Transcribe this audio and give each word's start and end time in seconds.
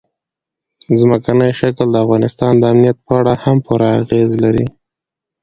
ځمکنی 0.99 1.49
شکل 1.59 1.87
د 1.91 1.95
افغانستان 2.05 2.53
د 2.57 2.63
امنیت 2.71 2.97
په 3.05 3.13
اړه 3.19 3.33
هم 3.43 3.57
پوره 3.65 3.89
اغېز 4.01 4.31
لري. 4.43 4.65